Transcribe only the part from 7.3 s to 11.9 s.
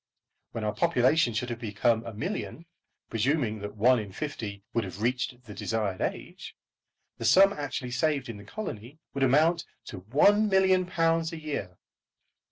actually saved to the colony would amount to £1,000,000 a year.